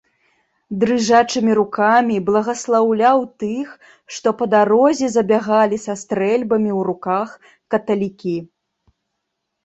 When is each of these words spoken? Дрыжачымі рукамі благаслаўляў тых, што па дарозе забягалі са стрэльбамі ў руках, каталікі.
Дрыжачымі 0.83 1.51
рукамі 1.57 2.15
благаслаўляў 2.29 3.19
тых, 3.43 3.67
што 4.15 4.33
па 4.39 4.47
дарозе 4.53 5.09
забягалі 5.17 5.77
са 5.83 5.93
стрэльбамі 6.05 6.71
ў 6.77 6.87
руках, 6.89 7.29
каталікі. 7.75 8.35